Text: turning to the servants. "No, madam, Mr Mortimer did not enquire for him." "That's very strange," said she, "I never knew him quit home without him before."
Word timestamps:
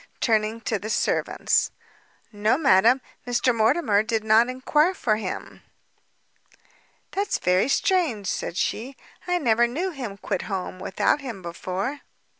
turning 0.19 0.59
to 0.59 0.79
the 0.79 0.89
servants. 0.89 1.69
"No, 2.31 2.57
madam, 2.57 3.01
Mr 3.27 3.53
Mortimer 3.53 4.01
did 4.01 4.23
not 4.23 4.49
enquire 4.49 4.95
for 4.95 5.17
him." 5.17 5.61
"That's 7.11 7.37
very 7.37 7.67
strange," 7.69 8.25
said 8.25 8.57
she, 8.57 8.97
"I 9.27 9.37
never 9.37 9.67
knew 9.67 9.91
him 9.91 10.17
quit 10.17 10.41
home 10.49 10.79
without 10.79 11.21
him 11.21 11.43
before." 11.43 11.99